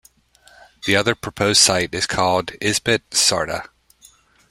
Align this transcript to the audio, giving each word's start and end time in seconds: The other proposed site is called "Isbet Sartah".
The 0.87 0.95
other 0.95 1.13
proposed 1.13 1.61
site 1.61 1.93
is 1.93 2.07
called 2.07 2.53
"Isbet 2.59 3.01
Sartah". 3.11 3.67